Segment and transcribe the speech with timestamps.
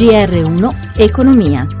[0.00, 1.79] GR1 Economia.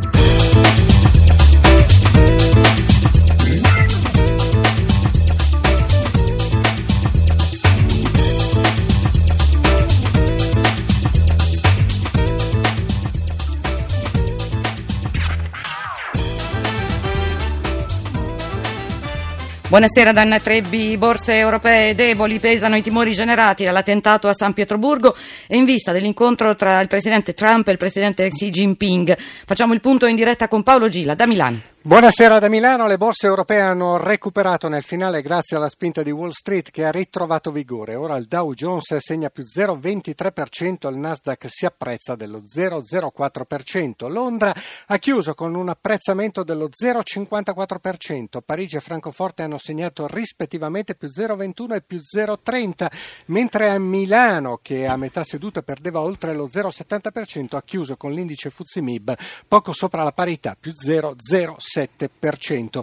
[19.70, 25.14] Buonasera Danna Trebbi, borse europee deboli, pesano i timori generati dall'attentato a San Pietroburgo
[25.46, 29.16] e in vista dell'incontro tra il presidente Trump e il presidente Xi Jinping.
[29.46, 31.69] Facciamo il punto in diretta con Paolo Gila da Milano.
[31.82, 36.28] Buonasera da Milano, le borse europee hanno recuperato nel finale grazie alla spinta di Wall
[36.28, 37.94] Street che ha ritrovato vigore.
[37.94, 44.10] Ora il Dow Jones segna più 0,23%, il Nasdaq si apprezza dello 0,04%.
[44.10, 44.54] Londra
[44.88, 51.76] ha chiuso con un apprezzamento dello 0,54%, Parigi e Francoforte hanno segnato rispettivamente più 0,21
[51.76, 52.88] e più 0,30,
[53.28, 58.50] mentre a Milano, che a metà seduta perdeva oltre lo 0,70%, ha chiuso con l'indice
[58.50, 59.16] Fuzimib
[59.48, 61.68] poco sopra la parità, più 0,06%.
[61.74, 62.82] 7%.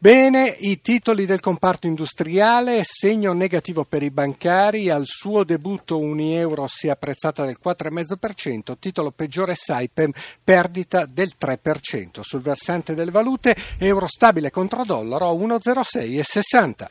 [0.00, 6.68] Bene, i titoli del comparto industriale, segno negativo per i bancari, al suo debutto Unieuro
[6.68, 10.12] si è apprezzata del 4,5%, titolo peggiore Saipem,
[10.44, 12.20] perdita del 3%.
[12.20, 16.86] Sul versante delle valute, euro stabile contro dollaro a 1,06,60.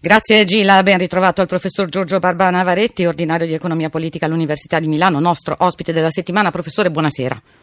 [0.00, 4.88] Grazie Gila, ben ritrovato al professor Giorgio Barbana Varetti, ordinario di economia politica all'Università di
[4.88, 6.50] Milano, nostro ospite della settimana.
[6.50, 7.57] Professore, buonasera.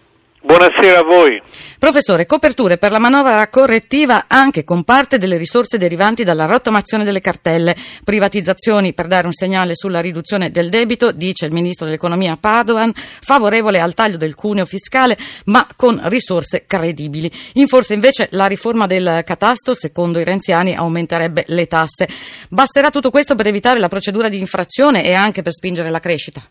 [0.46, 1.42] Buonasera a voi.
[1.80, 7.20] Professore, coperture per la manovra correttiva anche con parte delle risorse derivanti dalla rottamazione delle
[7.20, 12.94] cartelle, privatizzazioni per dare un segnale sulla riduzione del debito, dice il ministro dell'economia Padoan,
[12.94, 17.32] favorevole al taglio del cuneo fiscale ma con risorse credibili.
[17.54, 22.08] In forse invece la riforma del catasto, secondo i renziani, aumenterebbe le tasse.
[22.50, 26.44] Basterà tutto questo per evitare la procedura di infrazione e anche per spingere la crescita?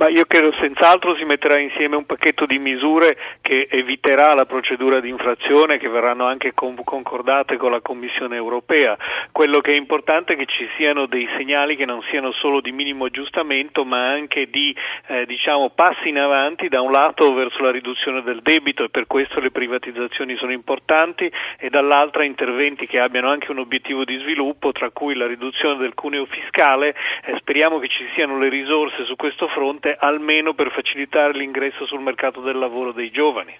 [0.00, 4.98] Ma io credo senz'altro si metterà insieme un pacchetto di misure che eviterà la procedura
[4.98, 8.96] di infrazione che verranno anche concordate con la Commissione europea.
[9.30, 12.72] Quello che è importante è che ci siano dei segnali che non siano solo di
[12.72, 14.74] minimo aggiustamento ma anche di
[15.08, 19.06] eh, diciamo, passi in avanti da un lato verso la riduzione del debito e per
[19.06, 24.72] questo le privatizzazioni sono importanti e dall'altra interventi che abbiano anche un obiettivo di sviluppo
[24.72, 26.94] tra cui la riduzione del cuneo fiscale.
[27.26, 31.86] Eh, speriamo che ci siano le risorse su questo fronte sicuramente almeno per facilitare l'ingresso
[31.86, 33.56] sul mercato del lavoro dei giovani.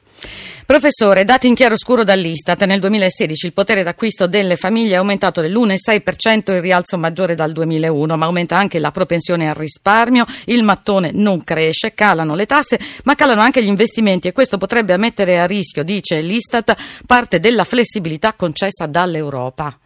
[0.66, 6.52] Professore, dati in chiaroscuro dall'Istat, nel 2016 il potere d'acquisto delle famiglie è aumentato dell'1,6%,
[6.52, 11.42] il rialzo maggiore dal 2001, ma aumenta anche la propensione al risparmio, il mattone non
[11.42, 15.82] cresce, calano le tasse, ma calano anche gli investimenti e questo potrebbe mettere a rischio,
[15.82, 19.76] dice l'Istat, parte della flessibilità concessa dall'Europa.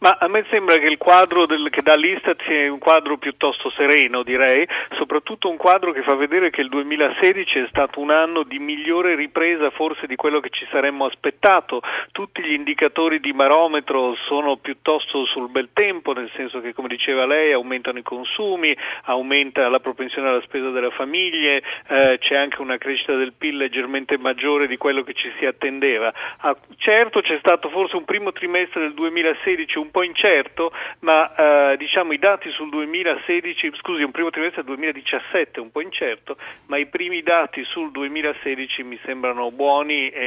[0.00, 3.68] Ma a me sembra che il quadro del, che dà l'Istat sia un quadro piuttosto
[3.70, 4.64] sereno, direi,
[4.96, 9.16] soprattutto un quadro che fa vedere che il 2016 è stato un anno di migliore
[9.16, 11.82] ripresa forse di quello che ci saremmo aspettato.
[12.12, 17.26] Tutti gli indicatori di barometro sono piuttosto sul bel tempo, nel senso che, come diceva
[17.26, 18.76] lei, aumentano i consumi,
[19.06, 24.16] aumenta la propensione alla spesa delle famiglie, eh, c'è anche una crescita del PIL leggermente
[24.16, 26.12] maggiore di quello che ci si attendeva.
[26.38, 31.76] Ah, certo c'è stato forse un primo trimestre del 2016 un po' incerto, ma eh,
[31.78, 36.76] diciamo i dati sul 2016, scusi, un primo trimestre del 2017 un po' incerto, ma
[36.76, 40.20] i primi dati sul 2016 mi sembrano buoni e,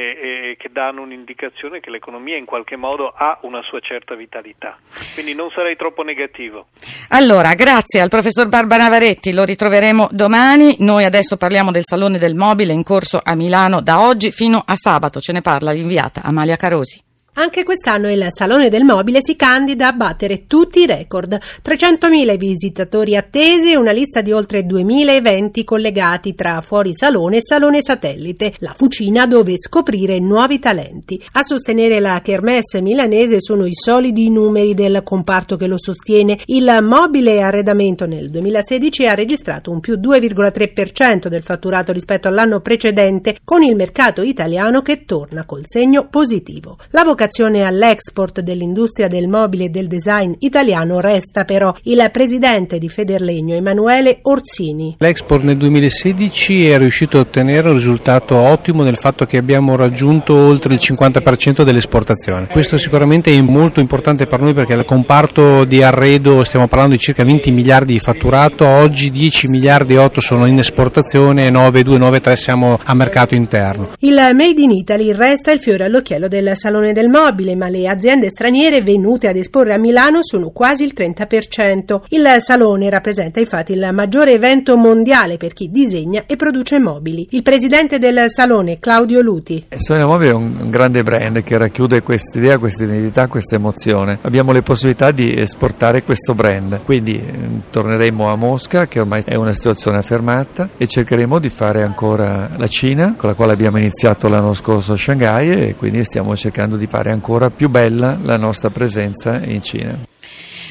[0.50, 4.76] e che danno un'indicazione che l'economia in qualche modo ha una sua certa vitalità.
[5.14, 6.66] Quindi non sarei troppo negativo.
[7.10, 10.76] Allora, grazie al professor Barbara Varetti, lo ritroveremo domani.
[10.80, 14.74] Noi adesso parliamo del Salone del Mobile in corso a Milano da oggi fino a
[14.74, 15.20] sabato.
[15.20, 17.11] Ce ne parla l'inviata Amalia Carosi.
[17.34, 21.40] Anche quest'anno il Salone del Mobile si candida a battere tutti i record.
[21.64, 27.42] 300.000 visitatori attesi e una lista di oltre 2.000 eventi collegati tra fuori salone e
[27.42, 31.18] salone satellite, la fucina dove scoprire nuovi talenti.
[31.32, 36.38] A sostenere la kermesse milanese sono i solidi numeri del comparto che lo sostiene.
[36.44, 43.38] Il mobile arredamento nel 2016 ha registrato un più 2,3% del fatturato rispetto all'anno precedente,
[43.42, 46.76] con il mercato italiano che torna col segno positivo.
[46.90, 52.88] La vocazione all'export dell'industria del mobile e del design italiano resta però il presidente di
[52.88, 54.96] Federlegno Emanuele Orsini.
[54.98, 60.34] L'export nel 2016 è riuscito a ottenere un risultato ottimo nel fatto che abbiamo raggiunto
[60.34, 62.48] oltre il 50% dell'esportazione.
[62.48, 67.00] Questo sicuramente è molto importante per noi perché il comparto di arredo stiamo parlando di
[67.00, 71.84] circa 20 miliardi di fatturato, oggi 10 miliardi e 8 sono in esportazione e 9,
[71.84, 73.90] 2, 9, 3 siamo a mercato interno.
[74.00, 78.30] Il Made in Italy resta il fiore all'occhiello del Salone del mobile, ma le aziende
[78.30, 82.00] straniere venute ad esporre a Milano sono quasi il 30%.
[82.08, 87.28] Il salone rappresenta infatti il maggiore evento mondiale per chi disegna e produce mobili.
[87.30, 89.66] Il presidente del salone, Claudio Luti.
[89.74, 94.18] Sonia Mobile è un grande brand che racchiude questa idea, questa identità, questa emozione.
[94.22, 97.32] Abbiamo le possibilità di esportare questo brand, quindi eh,
[97.70, 102.66] torneremo a Mosca, che ormai è una situazione affermata, e cercheremo di fare ancora la
[102.68, 106.86] Cina, con la quale abbiamo iniziato l'anno scorso a Shanghai e quindi stiamo cercando di
[106.86, 109.98] fare ancora più bella la nostra presenza in Cina.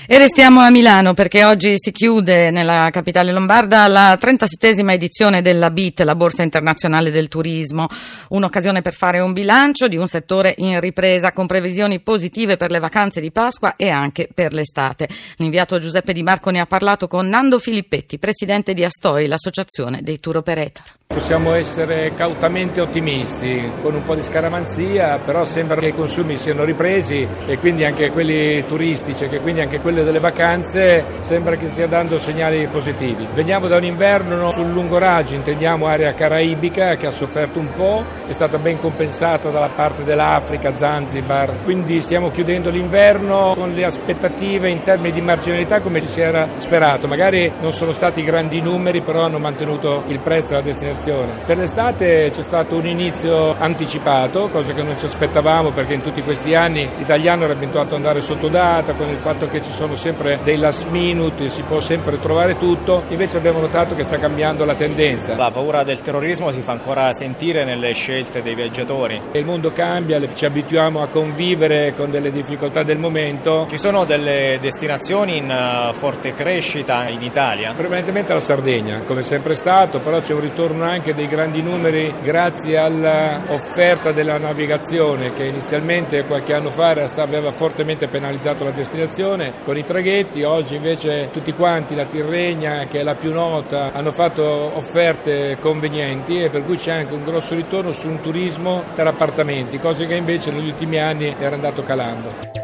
[0.07, 5.71] E restiamo a Milano perché oggi si chiude nella capitale lombarda la 37esima edizione della
[5.71, 7.87] BIT, la Borsa Internazionale del Turismo,
[8.29, 12.79] un'occasione per fare un bilancio di un settore in ripresa con previsioni positive per le
[12.79, 15.07] vacanze di Pasqua e anche per l'estate.
[15.37, 20.19] L'inviato Giuseppe Di Marco ne ha parlato con Nando Filippetti, presidente di Astoi, l'associazione dei
[20.19, 20.99] tour operator.
[21.13, 26.63] Possiamo essere cautamente ottimisti, con un po' di scaramanzia, però sembra che i consumi siano
[26.63, 31.87] ripresi e quindi anche quelli turistici, e quindi anche quelli delle vacanze, sembra che stia
[31.87, 33.27] dando segnali positivi.
[33.33, 38.03] Veniamo da un inverno sul lungo raggio, intendiamo area caraibica che ha sofferto un po',
[38.25, 44.69] è stata ben compensata dalla parte dell'Africa, Zanzibar, quindi stiamo chiudendo l'inverno con le aspettative
[44.69, 47.07] in termini di marginalità come ci si era sperato.
[47.07, 51.41] Magari non sono stati grandi numeri, però hanno mantenuto il prezzo della destinazione situazione.
[51.45, 56.21] Per l'estate c'è stato un inizio anticipato, cosa che non ci aspettavamo perché in tutti
[56.21, 59.95] questi anni l'italiano era abituato ad andare sotto data, con il fatto che ci sono
[59.95, 64.63] sempre dei last minute, si può sempre trovare tutto, invece abbiamo notato che sta cambiando
[64.63, 65.35] la tendenza.
[65.35, 69.19] La paura del terrorismo si fa ancora sentire nelle scelte dei viaggiatori.
[69.31, 73.65] Il mondo cambia, ci abituiamo a convivere con delle difficoltà del momento.
[73.69, 77.73] Ci sono delle destinazioni in eh, forte crescita in Italia?
[77.75, 82.77] Prevalentemente la Sardegna, come sempre stato, però c'è un ritorno anche dei grandi numeri grazie
[82.77, 89.85] all'offerta della navigazione che inizialmente qualche anno fa aveva fortemente penalizzato la destinazione con i
[89.85, 95.57] traghetti, oggi invece tutti quanti, la Tirregna che è la più nota, hanno fatto offerte
[95.59, 100.03] convenienti e per cui c'è anche un grosso ritorno su un turismo per appartamenti, cosa
[100.05, 102.60] che invece negli ultimi anni era andato calando.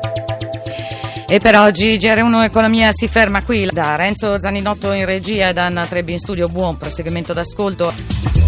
[1.29, 3.67] E per oggi GR1 Economia si ferma qui.
[3.69, 8.46] Da Renzo Zaninotto in regia e da Anna Trebbi in studio, buon proseguimento d'ascolto.